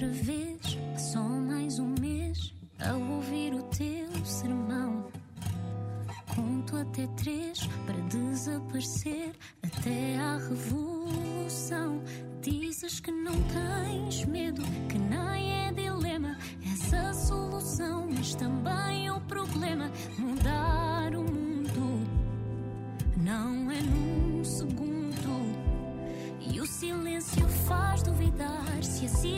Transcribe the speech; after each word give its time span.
outra 0.00 0.08
vez. 0.08 0.78
Só 0.96 1.22
mais 1.22 1.78
um 1.78 1.94
mês 2.00 2.54
a 2.78 2.94
ouvir 2.94 3.52
o 3.52 3.62
teu 3.64 4.24
sermão. 4.24 5.04
Conto 6.34 6.76
até 6.76 7.06
três 7.08 7.66
para 7.84 8.00
desaparecer 8.08 9.32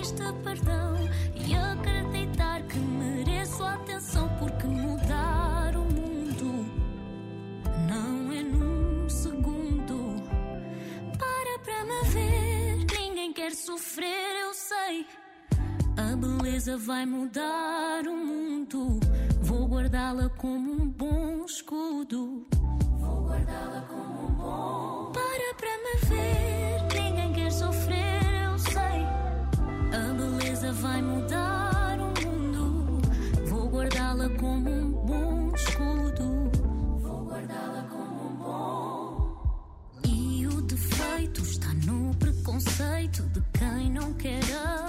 se 0.05 0.15
existe 0.15 0.33
perdão 0.42 0.97
e 1.34 1.55
acreditar 1.55 2.62
que 2.62 2.79
mereço 2.79 3.62
atenção 3.62 4.28
porque 4.38 4.66
mudar 4.66 5.77
o 5.77 5.84
mundo 5.84 6.66
não 7.89 8.33
é 8.33 8.42
num 8.42 9.08
segundo. 9.08 10.23
Para 11.19 11.58
para 11.61 11.84
me 11.84 12.08
ver, 12.11 12.86
ninguém 12.98 13.33
quer 13.33 13.53
sofrer, 13.53 14.41
eu 14.42 14.53
sei. 14.55 15.06
A 15.97 16.17
beleza 16.17 16.77
vai 16.78 17.06
mudar 17.06 18.06
o 18.06 18.17
mundo. 18.17 18.98
Vou 19.41 19.69
guardá-la 19.69 20.28
como 20.30 20.73
um 20.73 20.89
bom 20.89 21.45
escudo. 21.45 22.47
Vou 22.98 23.27
guardá-la 23.27 23.83
como 23.89 24.27
um 24.27 24.34
bom. 24.34 25.12
Para 25.12 25.55
para 25.55 25.78
me 25.78 25.95
ver, 26.08 26.61
Vai 30.70 31.02
mudar 31.02 31.98
o 31.98 32.27
mundo. 32.27 33.02
Vou 33.46 33.68
guardá-la 33.68 34.28
como 34.30 34.70
um 34.70 34.92
bom 34.92 35.52
escudo. 35.55 36.50
Vou 37.00 37.27
guardá-la 37.27 37.82
como 37.91 38.30
um 38.30 38.36
bom. 38.36 39.36
E 40.06 40.46
o 40.46 40.62
defeito 40.62 41.42
está 41.42 41.68
no 41.86 42.14
preconceito 42.16 43.22
de 43.24 43.42
quem 43.58 43.90
não 43.90 44.14
quer 44.14 44.40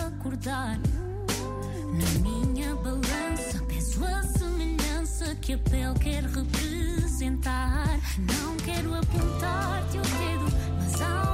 acordar. 0.07 0.79
Na 0.79 2.19
minha 2.21 2.75
balança 2.75 3.61
peso 3.67 4.05
a 4.05 4.23
semelhança 4.23 5.35
que 5.35 5.53
a 5.53 5.57
pele 5.57 5.99
quer 5.99 6.23
representar. 6.23 7.99
Não 8.19 8.55
quero 8.57 8.95
apontar-te 8.95 9.97
o 9.97 10.01
dedo, 10.01 10.45
mas 10.79 11.01
há 11.01 11.32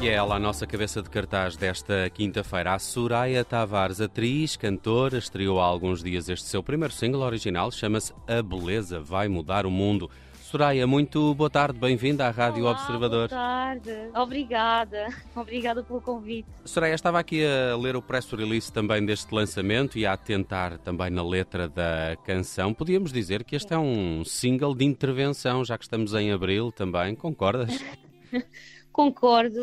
E 0.00 0.06
é 0.06 0.12
ela 0.12 0.36
a 0.36 0.38
nossa 0.38 0.64
cabeça 0.64 1.02
de 1.02 1.10
cartaz 1.10 1.56
desta 1.56 2.08
quinta-feira. 2.10 2.72
A 2.72 2.78
Soraya 2.78 3.44
Tavares, 3.44 4.00
atriz, 4.00 4.54
cantora, 4.54 5.18
estreou 5.18 5.60
há 5.60 5.64
alguns 5.64 6.04
dias 6.04 6.28
este 6.28 6.46
seu 6.46 6.62
primeiro 6.62 6.94
single 6.94 7.22
original, 7.22 7.72
chama-se 7.72 8.14
A 8.28 8.40
Beleza 8.40 9.00
Vai 9.00 9.26
Mudar 9.26 9.66
o 9.66 9.70
Mundo. 9.72 10.08
Soraya, 10.40 10.86
muito 10.86 11.34
boa 11.34 11.50
tarde, 11.50 11.80
bem-vinda 11.80 12.28
à 12.28 12.30
Rádio 12.30 12.62
Olá, 12.62 12.74
Observador. 12.74 13.28
Boa 13.28 13.40
tarde, 13.40 13.90
obrigada, 14.14 15.08
obrigada 15.34 15.82
pelo 15.82 16.00
convite. 16.00 16.48
Soraya, 16.64 16.94
estava 16.94 17.18
aqui 17.18 17.44
a 17.44 17.76
ler 17.76 17.96
o 17.96 18.00
press 18.00 18.30
release 18.30 18.72
também 18.72 19.04
deste 19.04 19.34
lançamento 19.34 19.98
e 19.98 20.06
a 20.06 20.12
atentar 20.12 20.78
também 20.78 21.10
na 21.10 21.24
letra 21.24 21.68
da 21.68 22.16
canção. 22.24 22.72
Podíamos 22.72 23.12
dizer 23.12 23.42
que 23.42 23.56
este 23.56 23.74
é 23.74 23.78
um 23.78 24.24
single 24.24 24.76
de 24.76 24.84
intervenção, 24.84 25.64
já 25.64 25.76
que 25.76 25.84
estamos 25.84 26.14
em 26.14 26.30
abril 26.30 26.70
também, 26.70 27.16
concordas? 27.16 27.82
Concordo, 28.98 29.60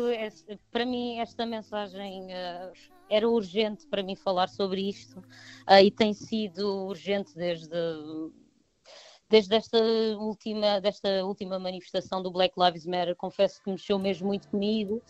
para 0.72 0.86
mim 0.86 1.18
esta 1.18 1.44
mensagem 1.44 2.32
eh, 2.32 2.72
era 3.06 3.28
urgente 3.28 3.86
para 3.86 4.02
mim 4.02 4.16
falar 4.16 4.48
sobre 4.48 4.88
isto 4.88 5.22
eh, 5.68 5.84
e 5.84 5.90
tem 5.90 6.14
sido 6.14 6.86
urgente 6.86 7.34
desde, 7.34 7.76
desde 9.28 9.54
esta 9.54 9.78
última, 10.18 10.80
desta 10.80 11.22
última 11.22 11.58
manifestação 11.58 12.22
do 12.22 12.30
Black 12.30 12.54
Lives 12.58 12.86
Matter. 12.86 13.14
Confesso 13.14 13.62
que 13.62 13.70
mexeu 13.70 13.98
mesmo 13.98 14.26
muito 14.28 14.48
comigo. 14.48 15.02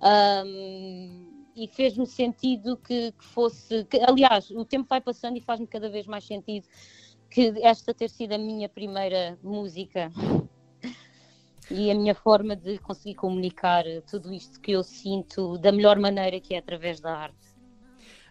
ahm, 0.00 1.42
e 1.56 1.66
fez-me 1.66 2.06
sentido 2.06 2.76
que, 2.76 3.10
que 3.10 3.24
fosse. 3.24 3.84
que, 3.86 3.98
aliás, 3.98 4.48
o 4.52 4.64
tempo 4.64 4.86
vai 4.88 5.00
passando 5.00 5.38
e 5.38 5.40
faz-me 5.40 5.66
cada 5.66 5.90
vez 5.90 6.06
mais 6.06 6.24
sentido 6.24 6.68
que 7.28 7.52
esta 7.60 7.92
ter 7.92 8.10
sido 8.10 8.32
a 8.32 8.38
minha 8.38 8.68
primeira 8.68 9.36
música 9.42 10.08
e 11.72 11.90
a 11.90 11.94
minha 11.94 12.14
forma 12.14 12.54
de 12.54 12.78
conseguir 12.78 13.14
comunicar 13.14 13.84
tudo 14.10 14.32
isto 14.32 14.60
que 14.60 14.72
eu 14.72 14.82
sinto 14.82 15.58
da 15.58 15.72
melhor 15.72 15.98
maneira 15.98 16.38
que 16.40 16.54
é 16.54 16.58
através 16.58 17.00
da 17.00 17.16
arte. 17.16 17.52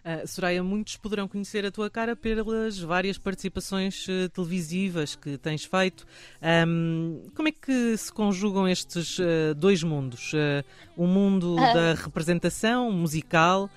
Uh, 0.04 0.26
Soraya, 0.26 0.64
muitos 0.64 0.96
poderão 0.96 1.28
conhecer 1.28 1.64
a 1.64 1.70
tua 1.70 1.88
cara 1.88 2.16
pelas 2.16 2.76
várias 2.76 3.18
participações 3.18 4.04
uh, 4.08 4.28
televisivas 4.30 5.14
que 5.14 5.38
tens 5.38 5.64
feito. 5.64 6.04
Um, 6.66 7.22
como 7.36 7.46
é 7.46 7.52
que 7.52 7.96
se 7.96 8.12
conjugam 8.12 8.66
estes 8.68 9.20
uh, 9.20 9.54
dois 9.56 9.84
mundos? 9.84 10.32
O 10.96 11.06
mundo 11.06 11.56
Ah. 11.56 11.72
da 11.72 11.94
representação 11.94 12.90
musical, 12.90 13.70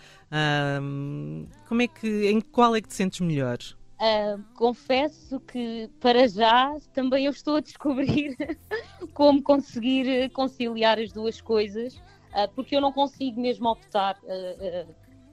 um, 0.81 1.45
como 1.67 1.83
é 1.83 1.87
que, 1.87 2.27
em 2.27 2.41
qual 2.41 2.75
é 2.75 2.81
que 2.81 2.87
te 2.87 2.95
sentes 2.95 3.19
melhor? 3.19 3.59
Ah, 3.97 4.37
confesso 4.55 5.39
que 5.39 5.89
para 6.01 6.27
já 6.27 6.75
também 6.93 7.25
eu 7.25 7.31
estou 7.31 7.55
a 7.55 7.61
descobrir 7.61 8.35
como 9.13 9.41
conseguir 9.41 10.07
eh, 10.07 10.29
conciliar 10.29 10.99
as 10.99 11.13
duas 11.13 11.39
coisas, 11.39 11.95
ah, 12.33 12.47
porque 12.49 12.75
eu 12.75 12.81
não 12.81 12.91
consigo 12.91 13.39
mesmo 13.39 13.69
optar 13.69 14.17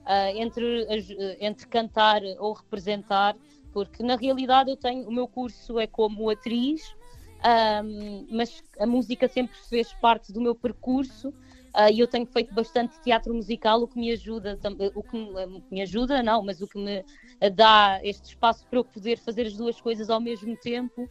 ah, 0.05 0.31
entre, 0.31 0.85
eh, 0.89 1.37
entre 1.41 1.67
cantar 1.67 2.21
ou 2.39 2.53
representar, 2.53 3.35
porque 3.73 4.01
na 4.01 4.15
realidade 4.15 4.71
eu 4.71 4.77
tenho 4.77 5.07
o 5.09 5.11
meu 5.11 5.27
curso 5.27 5.77
é 5.77 5.87
como 5.87 6.29
atriz, 6.29 6.81
mas 8.31 8.63
a 8.79 8.85
música 8.85 9.27
sempre 9.27 9.57
fez 9.67 9.93
parte 9.95 10.31
do 10.31 10.39
meu 10.39 10.55
percurso. 10.55 11.33
Ah, 11.73 11.91
E 11.91 11.99
eu 11.99 12.07
tenho 12.07 12.25
feito 12.25 12.53
bastante 12.53 12.99
teatro 13.01 13.33
musical, 13.33 13.81
o 13.81 13.87
que 13.87 13.99
me 13.99 14.11
ajuda, 14.11 14.59
o 14.95 15.03
que 15.03 15.09
que 15.67 15.73
me 15.73 15.81
ajuda, 15.81 16.21
não, 16.21 16.43
mas 16.43 16.61
o 16.61 16.67
que 16.67 16.77
me 16.77 17.03
a 17.41 17.49
dá 17.49 17.99
este 18.03 18.29
espaço 18.29 18.65
para 18.67 18.79
eu 18.79 18.85
poder 18.85 19.17
fazer 19.17 19.47
as 19.47 19.53
duas 19.53 19.79
coisas 19.81 20.09
ao 20.09 20.19
mesmo 20.21 20.55
tempo 20.57 21.09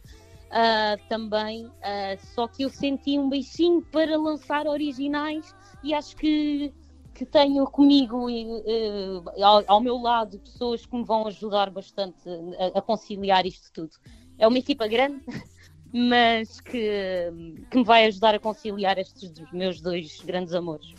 ah, 0.51 0.95
também. 1.09 1.69
ah, 1.81 2.15
só 2.33 2.47
que 2.47 2.63
eu 2.63 2.69
senti 2.69 3.17
um 3.17 3.29
beicinho 3.29 3.81
para 3.81 4.17
lançar 4.17 4.67
originais 4.67 5.53
e 5.83 5.93
acho 5.93 6.15
que, 6.15 6.73
que 7.13 7.25
tenho 7.25 7.65
comigo 7.65 8.29
e, 8.29 8.45
eh, 8.65 9.43
ao, 9.43 9.63
ao 9.67 9.81
meu 9.81 9.97
lado 9.97 10.39
pessoas 10.39 10.85
que 10.85 10.95
me 10.95 11.03
vão 11.03 11.27
ajudar 11.27 11.69
bastante 11.69 12.17
a, 12.57 12.79
a 12.79 12.81
conciliar 12.81 13.45
isto 13.45 13.71
tudo. 13.73 13.91
É 14.37 14.47
uma 14.47 14.57
equipa 14.57 14.87
grande, 14.87 15.21
mas 15.93 16.59
que, 16.59 17.31
que 17.69 17.77
me 17.77 17.83
vai 17.83 18.05
ajudar 18.05 18.33
a 18.35 18.39
conciliar 18.39 18.97
estes 18.97 19.31
meus 19.53 19.79
dois 19.79 20.19
grandes 20.25 20.53
amores. 20.53 20.93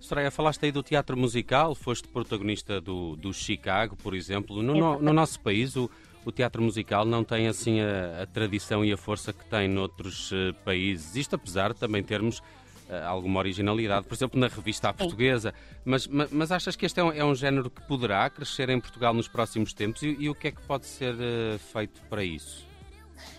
Soraya, 0.00 0.30
falaste 0.30 0.64
aí 0.64 0.72
do 0.72 0.82
teatro 0.82 1.16
musical, 1.16 1.74
foste 1.74 2.08
protagonista 2.08 2.80
do, 2.80 3.14
do 3.16 3.32
Chicago, 3.34 3.96
por 3.96 4.14
exemplo. 4.14 4.62
No, 4.62 4.74
no- 4.74 4.98
no 5.02 5.12
nosso 5.12 5.40
país, 5.40 5.74
o, 5.76 5.90
o 6.24 6.30
teatro 6.32 6.62
musical 6.62 7.04
não 7.04 7.24
tem 7.24 7.48
assim 7.48 7.80
a, 7.80 8.22
a 8.22 8.26
tradição 8.26 8.84
e 8.84 8.92
a 8.92 8.96
força 8.96 9.32
que 9.32 9.44
tem 9.46 9.68
noutros 9.68 10.30
eh, 10.32 10.52
países. 10.64 11.16
Isto 11.16 11.34
apesar 11.34 11.74
de 11.74 11.80
também 11.80 12.00
termos 12.02 12.40
eh, 12.88 13.02
alguma 13.02 13.40
originalidade, 13.40 14.06
por 14.06 14.14
exemplo, 14.14 14.38
na 14.38 14.46
revista 14.46 14.88
à 14.88 14.92
portuguesa. 14.94 15.52
Mas, 15.84 16.06
ma- 16.06 16.28
mas, 16.30 16.52
achas 16.52 16.76
que 16.76 16.86
este 16.86 17.00
é 17.00 17.04
um, 17.04 17.12
é 17.12 17.24
um 17.24 17.34
género 17.34 17.68
que 17.68 17.82
poderá 17.82 18.30
crescer 18.30 18.70
em 18.70 18.78
Portugal 18.80 19.12
nos 19.12 19.26
próximos 19.26 19.74
tempos? 19.74 20.00
E, 20.04 20.16
e 20.20 20.30
o 20.30 20.34
que 20.34 20.46
é 20.46 20.52
que 20.52 20.62
pode 20.62 20.86
ser 20.86 21.16
eh, 21.18 21.58
feito 21.58 22.00
para 22.08 22.22
isso? 22.22 22.67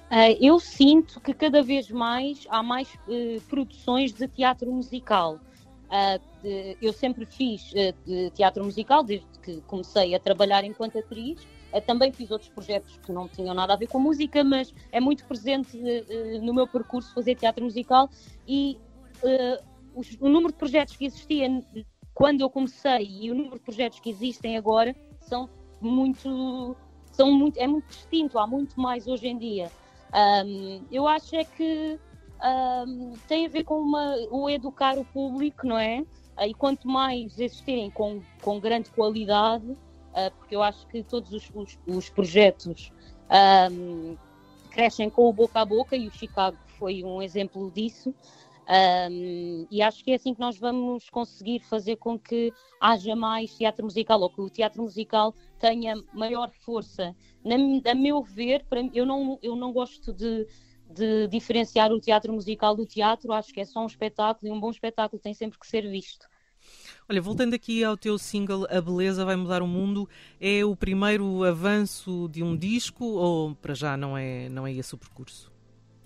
Ah, 0.09 0.31
eu 0.31 0.59
sinto 0.59 1.19
que 1.19 1.33
cada 1.33 1.61
vez 1.61 1.89
mais 1.89 2.45
há 2.49 2.63
mais 2.63 2.87
eh, 3.07 3.39
produções 3.47 4.13
de 4.13 4.27
teatro 4.27 4.71
musical. 4.71 5.39
Ah, 5.89 6.19
eu 6.81 6.93
sempre 6.93 7.25
fiz 7.25 7.71
eh, 7.75 7.93
teatro 8.33 8.63
musical 8.63 9.03
desde 9.03 9.27
que 9.43 9.61
comecei 9.61 10.15
a 10.15 10.19
trabalhar 10.19 10.63
enquanto 10.63 10.97
atriz 10.97 11.45
Uh, 11.71 11.79
também 11.81 12.11
fiz 12.11 12.31
outros 12.31 12.49
projetos 12.49 12.97
que 12.97 13.11
não 13.11 13.27
tinham 13.27 13.53
nada 13.53 13.73
a 13.73 13.75
ver 13.75 13.87
com 13.87 13.99
música, 13.99 14.43
mas 14.43 14.73
é 14.91 14.99
muito 14.99 15.23
presente 15.25 15.77
uh, 15.77 16.41
no 16.41 16.51
meu 16.51 16.67
percurso 16.67 17.13
fazer 17.13 17.35
teatro 17.35 17.63
musical 17.63 18.09
e 18.47 18.79
o 20.19 20.29
número 20.29 20.51
de 20.51 20.57
projetos 20.57 20.95
que 20.95 21.05
existia 21.05 21.47
quando 22.13 22.41
eu 22.41 22.49
comecei 22.49 23.07
e 23.21 23.31
o 23.31 23.35
número 23.35 23.55
de 23.55 23.61
projetos 23.61 23.99
que 23.99 24.09
existem 24.09 24.57
agora 24.57 24.95
são 25.21 25.49
muito, 25.81 26.75
são 27.19 27.33
muito 27.33 27.57
é 27.57 27.67
muito 27.67 27.85
distinto, 27.89 28.39
há 28.39 28.47
muito 28.47 28.79
mais 28.79 29.05
hoje 29.05 29.27
em 29.27 29.37
dia. 29.37 29.69
Um, 30.45 30.85
eu 30.89 31.05
acho 31.05 31.35
é 31.35 31.43
que 31.43 31.99
um, 32.87 33.11
tem 33.27 33.45
a 33.45 33.49
ver 33.49 33.65
com 33.65 33.81
uma, 33.81 34.15
o 34.31 34.49
educar 34.49 34.97
o 34.97 35.03
público, 35.03 35.67
não 35.67 35.77
é? 35.77 36.05
E 36.47 36.53
quanto 36.53 36.87
mais 36.87 37.37
existirem 37.37 37.91
com, 37.91 38.21
com 38.41 38.57
grande 38.57 38.89
qualidade, 38.91 39.69
uh, 39.69 40.31
porque 40.37 40.55
eu 40.55 40.63
acho 40.63 40.87
que 40.87 41.03
todos 41.03 41.33
os, 41.33 41.51
os, 41.53 41.77
os 41.85 42.09
projetos 42.09 42.89
um, 43.69 44.15
crescem 44.71 45.09
com 45.09 45.27
o 45.27 45.33
boca 45.33 45.59
a 45.59 45.65
boca 45.65 45.97
e 45.97 46.07
o 46.07 46.11
Chicago 46.11 46.55
foi 46.77 47.03
um 47.03 47.21
exemplo 47.21 47.69
disso. 47.71 48.15
Um, 48.69 49.65
e 49.71 49.81
acho 49.81 50.03
que 50.03 50.11
é 50.11 50.15
assim 50.15 50.31
que 50.31 50.39
nós 50.39 50.59
vamos 50.59 51.09
conseguir 51.09 51.59
fazer 51.61 51.95
com 51.95 52.19
que 52.19 52.53
haja 52.79 53.15
mais 53.15 53.55
teatro 53.55 53.83
musical, 53.83 54.21
ou 54.21 54.29
que 54.29 54.41
o 54.41 54.49
teatro 54.49 54.83
musical 54.83 55.33
tenha 55.59 55.95
maior 56.13 56.51
força. 56.51 57.15
Na, 57.43 57.55
a 57.89 57.95
meu 57.95 58.21
ver, 58.21 58.63
para, 58.69 58.81
eu, 58.93 59.07
não, 59.07 59.39
eu 59.41 59.55
não 59.55 59.73
gosto 59.73 60.13
de, 60.13 60.45
de 60.87 61.27
diferenciar 61.29 61.91
o 61.91 61.99
teatro 61.99 62.31
musical 62.31 62.75
do 62.75 62.85
teatro, 62.85 63.33
acho 63.33 63.51
que 63.51 63.59
é 63.59 63.65
só 63.65 63.81
um 63.81 63.87
espetáculo 63.87 64.51
e 64.51 64.55
um 64.55 64.59
bom 64.59 64.69
espetáculo 64.69 65.19
tem 65.19 65.33
sempre 65.33 65.57
que 65.57 65.65
ser 65.65 65.89
visto. 65.89 66.27
Olha, 67.09 67.19
voltando 67.19 67.55
aqui 67.55 67.83
ao 67.83 67.97
teu 67.97 68.19
single 68.19 68.67
A 68.69 68.79
Beleza 68.79 69.25
Vai 69.25 69.35
Mudar 69.35 69.63
o 69.63 69.67
Mundo, 69.67 70.07
é 70.39 70.63
o 70.63 70.75
primeiro 70.75 71.43
avanço 71.43 72.29
de 72.29 72.43
um 72.43 72.55
disco 72.55 73.03
ou 73.03 73.55
para 73.55 73.73
já 73.73 73.97
não 73.97 74.15
é, 74.15 74.47
não 74.49 74.67
é 74.67 74.73
esse 74.73 74.93
o 74.93 74.97
percurso? 74.97 75.51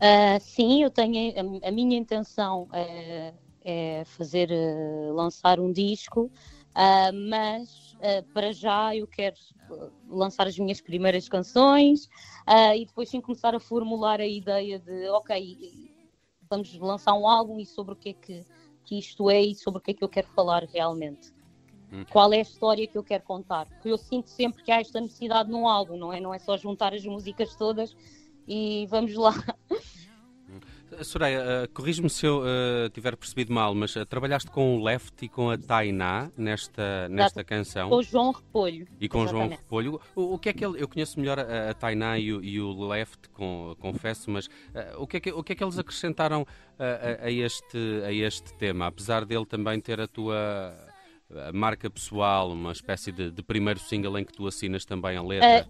Uh, 0.04 0.38
sim, 0.42 0.84
eu 0.84 0.92
tenho 0.92 1.34
a, 1.64 1.70
a 1.70 1.72
minha 1.72 1.98
intenção 1.98 2.68
é, 2.74 3.34
é 3.64 4.04
fazer 4.04 4.50
uh, 4.52 5.14
lançar 5.14 5.62
um 5.62 5.72
disco, 5.72 6.24
uh, 6.24 7.30
mas 7.30 7.96
para 8.34 8.52
já 8.52 8.94
eu 8.94 9.08
quero 9.08 9.38
lançar 10.10 10.46
as 10.46 10.60
minhas 10.60 10.82
primeiras 10.82 11.30
canções 11.30 12.10
e 12.76 12.86
depois 12.86 13.08
sim 13.08 13.22
começar 13.22 13.56
a 13.56 13.62
formular 13.62 14.20
a 14.20 14.28
ideia 14.28 14.78
de 14.78 15.08
ok, 15.08 15.58
vamos 16.50 16.78
lançar 16.80 17.14
um 17.14 17.26
álbum 17.26 17.62
e 17.62 17.66
sobre 17.66 17.94
o 17.94 17.96
que 17.96 18.10
é 18.10 18.14
que, 18.14 18.46
que 18.84 19.00
isto 19.00 19.30
é 19.30 19.42
e 19.42 19.56
sobre 19.56 19.78
o 19.80 19.82
que 19.82 19.92
é 19.92 19.94
que 19.94 20.04
eu 20.04 20.10
quero 20.10 20.28
falar 20.36 20.66
realmente. 20.66 21.32
Hum. 21.94 22.04
Qual 22.12 22.34
é 22.34 22.40
a 22.40 22.42
história 22.42 22.86
que 22.86 22.98
eu 22.98 23.04
quero 23.06 23.24
contar? 23.24 23.68
Porque 23.68 23.88
eu 23.88 23.98
sinto 23.98 24.28
sempre 24.30 24.64
que 24.64 24.72
há 24.72 24.82
esta 24.82 25.00
necessidade 25.00 25.50
num 25.50 25.66
álbum, 25.66 25.96
não 25.96 26.12
é? 26.12 26.20
Não 26.20 26.34
é 26.34 26.40
só 26.40 26.58
juntar 26.58 26.94
as 26.94 27.06
músicas 27.06 27.56
todas 27.56 27.96
e 28.46 28.86
vamos 28.90 29.14
lá. 29.16 29.34
Soraya, 31.02 31.42
uh, 31.42 31.74
corrijo-me 31.74 32.10
se 32.10 32.26
eu 32.26 32.42
uh, 32.42 32.90
tiver 32.90 33.16
percebido 33.16 33.54
mal, 33.54 33.74
mas 33.74 33.96
uh, 33.96 34.06
trabalhaste 34.06 34.52
com 34.52 34.78
o 34.78 34.84
Left 34.84 35.24
e 35.24 35.30
com 35.30 35.50
a 35.50 35.58
Tainá 35.58 36.30
nesta, 36.38 37.08
nesta 37.10 37.44
canção. 37.44 37.90
Com 37.90 37.96
o 37.98 38.04
João 38.04 38.32
Repolho. 38.32 38.88
E 39.00 39.08
com 39.08 39.24
o 39.24 39.28
João 39.28 39.48
Repolho. 39.48 40.02
O, 40.16 40.36
o, 40.36 40.40
que 40.40 40.50
é 40.50 40.54
que 40.54 40.66
ele, 40.66 40.82
eu 40.82 40.88
conheço 40.88 41.20
melhor 41.20 41.40
a, 41.40 41.70
a 41.70 41.74
Tainá 41.74 42.18
e 42.18 42.34
o, 42.34 42.44
e 42.44 42.60
o 42.60 42.88
Left, 42.88 43.30
com, 43.30 43.76
confesso, 43.80 44.30
mas 44.30 44.50
o, 44.98 45.08
que 45.08 45.18
é 45.18 45.20
que, 45.20 45.32
o 45.32 45.44
que 45.44 45.54
é 45.54 45.56
que 45.56 45.64
eles 45.64 45.80
acrescentaram 45.80 46.46
a, 46.78 47.26
a, 47.26 47.32
este, 47.32 47.78
a 48.06 48.12
este 48.12 48.54
tema? 48.56 48.88
Apesar 48.88 49.26
dele 49.26 49.46
também 49.46 49.80
ter 49.80 50.00
a 50.02 50.08
tua 50.08 50.76
marca 51.54 51.90
pessoal, 51.90 52.52
uma 52.52 52.72
espécie 52.72 53.12
de, 53.12 53.32
de 53.32 53.42
primeiro 53.42 53.80
single 53.80 54.18
em 54.20 54.26
que 54.26 54.34
tu 54.34 54.48
assinas 54.48 54.86
também 54.86 55.18
a 55.18 55.24
letra. 55.24 55.68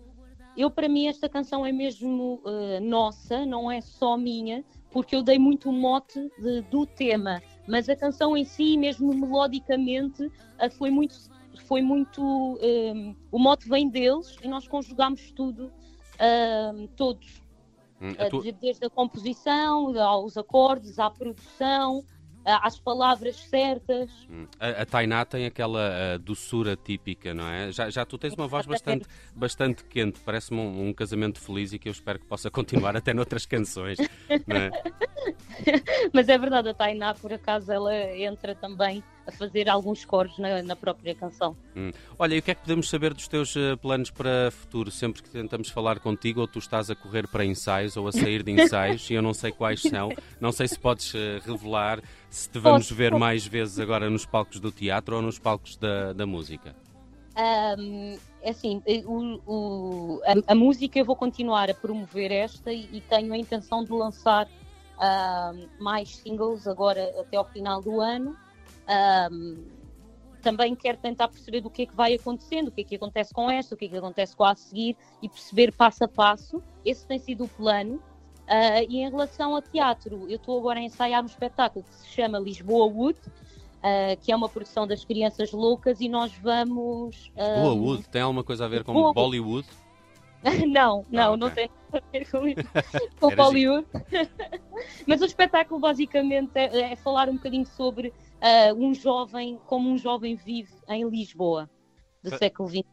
Eu, 0.56 0.70
para 0.70 0.88
mim, 0.88 1.08
esta 1.08 1.28
canção 1.28 1.66
é 1.66 1.72
mesmo 1.72 2.42
uh, 2.46 2.80
nossa, 2.82 3.46
não 3.46 3.72
é 3.72 3.82
só 3.82 4.16
minha, 4.16 4.64
porque 4.92 5.16
eu 5.16 5.24
dei 5.24 5.40
muito 5.40 5.70
o 5.70 5.74
mote 5.74 6.30
de, 6.40 6.62
do 6.62 6.86
tema, 6.86 7.42
mas 7.68 7.90
a 7.90 7.96
canção 7.96 8.38
em 8.38 8.46
si, 8.46 8.78
mesmo 8.78 9.14
melodicamente, 9.14 10.26
uh, 10.26 10.72
foi 10.78 10.92
muito. 10.92 11.16
Foi 11.66 11.84
muito 11.84 12.22
uh, 12.56 13.16
o 13.32 13.38
mote 13.38 13.70
vem 13.70 13.88
deles 13.88 14.36
e 14.44 14.48
nós 14.48 14.68
conjugamos 14.68 15.32
tudo, 15.32 15.72
todos. 16.96 17.42
Hum, 18.02 18.12
tu... 18.30 18.42
Desde 18.60 18.86
a 18.86 18.90
composição, 18.90 19.98
aos 20.00 20.36
acordes, 20.36 20.98
à 20.98 21.10
produção, 21.12 22.04
às 22.46 22.80
palavras 22.80 23.36
certas. 23.36 24.12
Hum. 24.30 24.48
A, 24.60 24.82
a 24.82 24.86
Tainá 24.86 25.26
tem 25.26 25.46
aquela 25.46 26.18
doçura 26.20 26.76
típica, 26.76 27.34
não 27.34 27.48
é? 27.48 27.72
Já, 27.72 27.90
já 27.90 28.06
tu 28.06 28.18
tens 28.18 28.34
uma 28.34 28.48
voz 28.48 28.66
bastante, 28.66 29.06
bastante 29.36 29.84
quente, 29.86 30.20
parece-me 30.20 30.60
um, 30.60 30.90
um, 30.90 30.94
casamento 30.94 31.40
feliz 31.40 31.74
e 31.74 31.80
que 31.80 31.90
eu 31.90 31.92
espero 31.92 32.20
que 32.20 32.26
possa 32.26 32.50
continuar 32.50 32.96
até 32.98 33.14
noutras 33.14 33.46
canções. 33.46 33.98
É? 34.00 34.40
Mas 36.14 36.30
é 36.30 36.38
verdade, 36.38 36.70
a 36.70 36.74
Tainá, 36.74 37.14
por 37.14 37.32
acaso, 37.32 37.72
ela 37.72 37.96
entra 38.18 38.56
também 38.56 39.04
a 39.26 39.32
fazer 39.32 39.70
alguns 39.70 40.04
coros 40.06 40.38
na, 40.38 40.62
na 40.62 40.76
própria 40.76 41.16
canção. 41.16 41.56
Hum. 41.76 41.92
Olha, 42.18 42.36
e 42.36 42.40
o 42.40 42.42
que 42.42 42.52
é 42.52 42.56
que 42.56 42.62
podemos 42.62 42.90
saber 42.90 43.14
dos 43.14 43.28
teus 43.28 43.56
uh, 43.56 43.78
planos 43.82 44.10
para 44.10 44.52
futuro? 44.52 44.92
Sempre 44.92 45.24
que 45.24 45.30
tentamos 45.30 45.70
falar 45.70 46.00
contigo, 46.00 46.42
ou 46.42 46.48
tu 46.48 46.60
estás 46.60 46.90
a 46.90 46.96
correr 46.96 47.28
para 47.28 47.46
ensaios 47.46 47.96
ou 47.96 48.08
a 48.08 48.12
sair 48.12 48.44
de 48.44 48.52
ensaios, 48.62 49.10
e 49.10 49.14
eu 49.14 49.22
não 49.22 49.34
sei 49.34 49.52
quais 49.52 49.82
são, 49.82 50.10
não 50.40 50.52
sei 50.52 50.68
se 50.68 50.78
podes 50.78 51.14
uh, 51.14 51.40
revelar 51.46 52.02
se 52.30 52.50
te 52.50 52.60
vamos 52.60 52.90
ver 52.92 53.14
mais 53.14 53.46
vezes 53.46 53.80
agora 53.80 54.10
nos 54.10 54.26
palcos 54.26 54.60
do 54.60 54.72
teatro 54.72 55.16
ou 55.16 55.22
nos 55.22 55.38
palcos 55.38 55.78
da, 55.78 56.14
da 56.14 56.26
música. 56.26 56.76
Um, 57.36 58.18
é 58.42 58.50
assim, 58.52 58.82
eh, 58.86 59.02
o, 59.06 59.40
o, 59.48 60.22
a, 60.24 60.52
a, 60.52 60.56
música 60.56 61.00
eu 61.00 61.06
vou 61.06 61.16
continuar 61.16 61.70
a 61.70 61.74
promover 61.74 62.32
esta 62.32 62.72
e, 62.72 62.88
e 62.92 63.02
tenho 63.02 63.34
a 63.34 63.38
intenção 63.38 63.84
de 63.84 63.92
lançar 63.92 64.48
uh, 64.98 65.84
mais 65.84 66.18
singles 66.18 66.68
agora 66.68 67.12
até 67.20 67.38
ao 67.38 67.46
final 67.46 67.82
do 67.82 68.02
ano. 68.02 68.38
Um, 68.90 69.66
também 70.42 70.76
quero 70.76 70.98
tentar 70.98 71.30
perceber 71.30 71.62
do 71.62 71.70
que 71.70 71.84
é 71.84 71.86
que 71.86 71.96
vai 71.96 72.14
acontecendo, 72.14 72.68
o 72.68 72.72
que 72.72 72.82
é 72.82 72.84
que 72.84 72.96
acontece 72.96 73.34
com 73.34 73.50
esta, 73.50 73.74
o 73.74 73.78
que 73.78 73.86
é 73.86 73.88
que 73.88 73.96
acontece 73.96 74.36
com 74.36 74.44
a 74.44 74.54
seguir 74.56 74.98
e 75.22 75.30
perceber 75.30 75.72
passo 75.72 76.04
a 76.04 76.08
passo. 76.08 76.62
Esse 76.86 77.08
tem 77.08 77.18
sido 77.18 77.46
o 77.46 77.48
plano. 77.48 77.96
Uh, 78.44 78.84
e 78.90 78.98
em 78.98 79.10
relação 79.10 79.56
ao 79.56 79.62
teatro, 79.62 80.26
eu 80.30 80.36
estou 80.36 80.60
agora 80.60 80.78
a 80.80 80.84
ensaiar 80.84 81.24
um 81.24 81.26
espetáculo 81.26 81.86
que 81.86 81.96
se 81.96 82.10
chama 82.10 82.38
Lisboa 82.38 82.86
Wood, 82.86 83.18
uh, 83.20 84.22
que 84.22 84.34
é 84.34 84.36
uma 84.36 84.50
produção 84.50 84.86
das 84.86 85.06
Crianças 85.06 85.54
Loucas, 85.54 86.02
e 86.02 86.10
nós 86.10 86.34
vamos. 86.34 87.32
Lisboa 87.38 87.74
Wood 87.74 88.10
tem 88.10 88.22
alguma 88.22 88.44
coisa 88.44 88.66
a 88.66 88.68
ver 88.68 88.84
com 88.84 89.14
Bollywood? 89.14 89.66
não, 90.68 91.06
não, 91.10 91.24
ah, 91.24 91.32
okay. 91.32 91.38
não 91.38 91.50
tem 91.52 91.70
nada 91.92 92.06
a 92.06 92.12
ver 92.12 92.30
com, 92.30 92.42
com 93.30 93.36
Bollywood. 93.36 93.88
Mas 95.08 95.22
o 95.22 95.26
espetáculo 95.26 95.80
basicamente 95.80 96.52
é, 96.56 96.92
é 96.92 96.96
falar 96.98 97.30
um 97.30 97.36
bocadinho 97.36 97.66
sobre 97.66 98.14
uh, 98.44 98.76
um 98.76 98.94
jovem, 98.94 99.58
como 99.66 99.90
um 99.90 99.98
jovem 99.98 100.36
vive 100.36 100.74
em 100.90 101.08
Lisboa 101.10 101.70
do 102.22 102.30
Já, 102.30 102.38
século 102.38 102.70
XXI. 102.70 102.84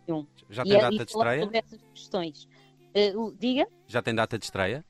Já 0.49 0.63
tem 0.63 0.73
e, 0.73 0.81
data 0.81 0.95
e 0.95 0.99
de 0.99 1.05
estreia? 1.05 1.43
Sobre 1.43 1.59
essas 1.59 1.83
questões. 1.93 2.49
Uh, 3.15 3.35
diga? 3.39 3.67
Já 3.87 4.01
tem 4.01 4.15
data 4.15 4.39
de 4.39 4.45
estreia? 4.45 4.85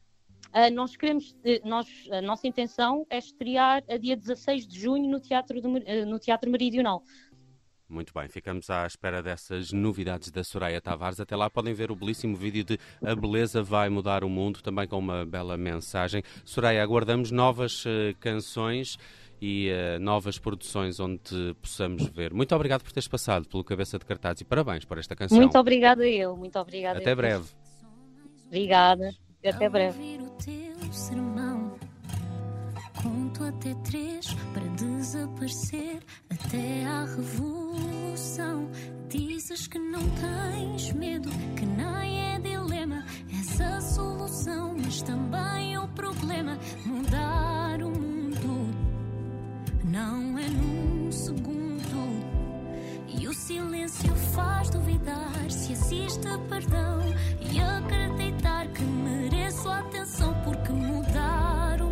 Uh, 0.49 0.73
nós 0.75 0.97
queremos, 0.97 1.37
nós, 1.65 1.89
a 2.11 2.21
nossa 2.21 2.47
intenção 2.47 3.07
é 3.09 3.19
estrear 3.19 3.83
a 3.89 3.97
dia 3.97 4.17
16 4.17 4.67
de 4.67 4.81
junho 4.81 5.09
no 5.09 5.21
Teatro, 5.21 5.61
do, 5.61 5.69
no 6.07 6.19
teatro 6.19 6.51
Meridional. 6.51 7.03
Muito 7.89 8.13
bem, 8.15 8.29
ficamos 8.29 8.71
à 8.71 8.87
espera 8.87 9.21
dessas 9.21 9.73
novidades 9.73 10.31
da 10.31 10.45
Soraya 10.45 10.81
Tavares. 10.81 11.19
Até 11.19 11.35
lá 11.35 11.51
podem 11.51 11.75
ver 11.75 11.91
o 11.91 11.97
belíssimo 11.97 12.37
vídeo 12.37 12.63
de 12.63 12.79
A 13.05 13.17
Beleza 13.17 13.65
Vai 13.65 13.89
Mudar 13.89 14.23
o 14.23 14.29
Mundo, 14.29 14.63
também 14.63 14.87
com 14.87 14.97
uma 14.97 15.27
bela 15.27 15.57
mensagem. 15.57 16.23
Soraya, 16.45 16.85
aguardamos 16.85 17.33
novas 17.33 17.85
uh, 17.85 18.15
canções 18.21 18.97
e 19.41 19.71
uh, 19.71 20.01
novas 20.01 20.39
produções 20.39 21.01
onde 21.01 21.19
te 21.19 21.55
possamos 21.61 22.07
ver. 22.09 22.33
Muito 22.35 22.55
obrigado 22.55 22.83
por 22.83 22.93
teres 22.93 23.09
passado 23.09 23.49
pelo 23.49 23.65
Cabeça 23.65 23.99
de 23.99 24.05
Cartaz 24.05 24.41
e 24.41 24.45
parabéns 24.45 24.85
por 24.85 24.99
esta 24.99 25.17
canção. 25.17 25.39
Muito 25.39 25.59
obrigada 25.59 26.07
eu, 26.07 26.37
muito 26.37 26.59
obrigada. 26.59 26.99
Até 26.99 27.15
breve. 27.15 27.49
Obrigada, 28.47 29.11
até 29.45 29.69
breve. 29.69 30.19
Conto 33.03 33.45
até 33.45 33.75
três 33.77 34.27
para 34.53 34.67
desaparecer 34.77 36.01
até 36.29 36.85
à 36.85 37.05
revolução. 37.05 38.71
Dizes 39.09 39.67
que 39.67 39.79
não 39.79 40.03
tens 40.11 40.93
medo, 40.93 41.31
que 41.57 41.65
nem 41.65 42.35
é 42.35 42.39
dilema. 42.39 43.03
És 43.33 43.61
a 43.61 43.81
solução, 43.81 44.77
mas 44.77 45.01
também 45.01 45.79
o 45.79 45.89
problema. 45.89 46.59
Mudar 46.85 47.83
o 47.83 47.89
mundo 47.89 48.10
não 49.91 50.39
é 50.39 50.49
num 50.49 51.13
segundo. 51.13 52.01
E 53.09 53.29
o 53.29 53.35
silêncio 53.35 54.15
faz 54.35 54.71
duvidar 54.71 55.51
se 55.51 55.73
existe 55.73 56.29
perdão 56.49 57.01
e 57.41 57.61
acreditar 57.61 58.69
que 58.69 58.83
mereço 58.83 59.69
atenção 59.69 60.35
porque 60.45 60.73
mudar 60.73 61.83
o 61.83 61.91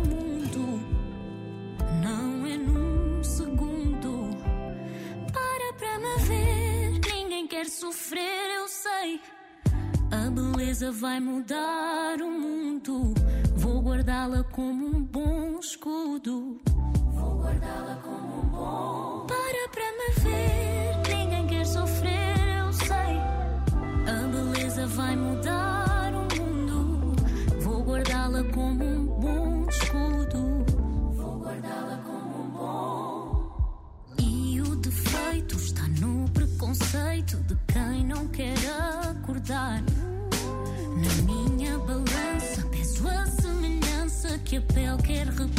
sofrer, 7.79 8.55
eu 8.57 8.67
sei. 8.67 9.21
beleza 10.31 10.91
vai 10.91 11.19
mudar 11.19 12.21
o 12.21 12.29
mundo. 12.29 13.13
Vou 13.55 13.81
guardá-la 13.81 14.43
como 14.43 14.85
um 14.87 15.03
bom 15.03 15.59
escudo. 15.59 16.59
Vou 17.13 17.41
guardá-la 17.41 17.88
vai 24.99 25.15
mudar 25.15 26.11
o 26.13 26.41
mundo. 26.41 27.15
Vou 27.61 27.81
guardá-la 27.83 28.43
como 28.55 28.83
um 28.83 29.05
bom 29.05 29.65
escudo. 29.69 30.65
Vou 31.15 31.39
guardá-la 31.39 31.97
como 32.05 32.43
um 32.43 32.49
bom. 32.49 34.17
E 34.19 34.59
o 34.59 34.75
defeito 34.75 35.55
está 35.55 35.87
no 36.01 36.29
preconceito 36.31 37.37
de 37.47 37.55
quem 37.71 38.05
não 38.05 38.27
quer 38.27 38.57
acordar. 39.09 39.81
Na 41.01 41.13
minha 41.23 41.77
balança 41.79 42.61
peso 42.69 43.07
a 43.07 43.25
semelhança 43.25 44.37
que 44.39 44.57
a 44.57 44.61
pele 44.61 45.01
quer 45.01 45.27
representar. 45.27 45.58